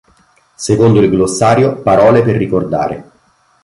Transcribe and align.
Secondo 0.55 0.99
il 0.99 1.11
glossario 1.11 1.79
"Parole 1.83 2.23
per 2.23 2.35
ricordare. 2.35 3.11